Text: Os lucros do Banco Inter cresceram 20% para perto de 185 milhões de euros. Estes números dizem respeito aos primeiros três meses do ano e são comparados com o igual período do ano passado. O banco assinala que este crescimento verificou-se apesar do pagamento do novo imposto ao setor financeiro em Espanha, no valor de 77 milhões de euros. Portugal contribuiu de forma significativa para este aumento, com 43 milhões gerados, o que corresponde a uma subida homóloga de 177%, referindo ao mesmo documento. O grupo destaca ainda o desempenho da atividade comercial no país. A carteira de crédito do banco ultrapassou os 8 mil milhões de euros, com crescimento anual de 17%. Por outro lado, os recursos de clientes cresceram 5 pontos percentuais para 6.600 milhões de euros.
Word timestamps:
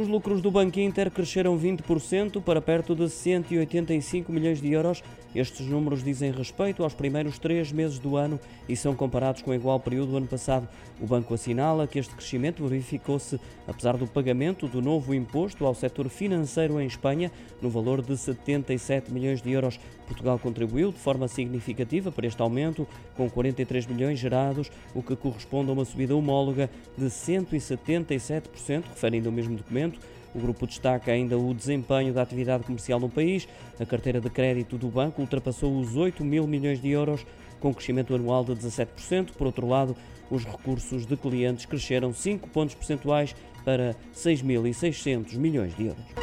Os 0.00 0.08
lucros 0.08 0.40
do 0.40 0.50
Banco 0.50 0.80
Inter 0.80 1.10
cresceram 1.10 1.58
20% 1.58 2.40
para 2.40 2.62
perto 2.62 2.94
de 2.94 3.06
185 3.06 4.32
milhões 4.32 4.58
de 4.58 4.72
euros. 4.72 5.04
Estes 5.34 5.66
números 5.66 6.02
dizem 6.02 6.32
respeito 6.32 6.82
aos 6.82 6.94
primeiros 6.94 7.38
três 7.38 7.70
meses 7.70 7.98
do 7.98 8.16
ano 8.16 8.40
e 8.66 8.74
são 8.74 8.96
comparados 8.96 9.42
com 9.42 9.50
o 9.50 9.54
igual 9.54 9.78
período 9.78 10.12
do 10.12 10.16
ano 10.16 10.26
passado. 10.26 10.66
O 11.00 11.06
banco 11.06 11.34
assinala 11.34 11.86
que 11.86 11.98
este 11.98 12.14
crescimento 12.14 12.66
verificou-se 12.66 13.38
apesar 13.68 13.96
do 13.96 14.06
pagamento 14.06 14.66
do 14.66 14.82
novo 14.82 15.14
imposto 15.14 15.64
ao 15.64 15.74
setor 15.74 16.08
financeiro 16.08 16.80
em 16.80 16.86
Espanha, 16.86 17.30
no 17.60 17.68
valor 17.70 18.02
de 18.02 18.16
77 18.16 19.12
milhões 19.12 19.40
de 19.40 19.52
euros. 19.52 19.78
Portugal 20.06 20.38
contribuiu 20.38 20.90
de 20.90 20.98
forma 20.98 21.28
significativa 21.28 22.10
para 22.10 22.26
este 22.26 22.42
aumento, 22.42 22.86
com 23.16 23.30
43 23.30 23.86
milhões 23.86 24.18
gerados, 24.18 24.70
o 24.94 25.02
que 25.02 25.14
corresponde 25.14 25.70
a 25.70 25.72
uma 25.72 25.84
subida 25.84 26.16
homóloga 26.16 26.68
de 26.98 27.06
177%, 27.06 28.84
referindo 28.88 29.28
ao 29.28 29.34
mesmo 29.34 29.56
documento. 29.56 29.89
O 30.34 30.38
grupo 30.38 30.66
destaca 30.66 31.10
ainda 31.10 31.36
o 31.36 31.52
desempenho 31.52 32.12
da 32.12 32.22
atividade 32.22 32.64
comercial 32.64 33.00
no 33.00 33.08
país. 33.08 33.48
A 33.80 33.84
carteira 33.84 34.20
de 34.20 34.30
crédito 34.30 34.78
do 34.78 34.88
banco 34.88 35.20
ultrapassou 35.20 35.78
os 35.78 35.96
8 35.96 36.24
mil 36.24 36.46
milhões 36.46 36.80
de 36.80 36.88
euros, 36.88 37.26
com 37.58 37.74
crescimento 37.74 38.14
anual 38.14 38.44
de 38.44 38.52
17%. 38.52 39.32
Por 39.32 39.46
outro 39.46 39.66
lado, 39.66 39.96
os 40.30 40.44
recursos 40.44 41.04
de 41.04 41.16
clientes 41.16 41.66
cresceram 41.66 42.12
5 42.12 42.48
pontos 42.50 42.74
percentuais 42.74 43.34
para 43.64 43.96
6.600 44.14 45.34
milhões 45.36 45.74
de 45.76 45.86
euros. 45.86 46.19